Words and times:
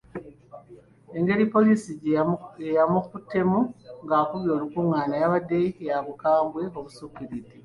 Engeri 1.17 1.45
poliisi 1.53 1.89
gye 2.01 2.13
yamukuttemu 2.77 3.59
ng’akubye 4.03 4.49
olukung’aana 4.55 5.15
yabadde 5.21 5.59
ya 5.87 5.97
bukambwe 6.05 6.63
obusukkiridde. 6.77 7.51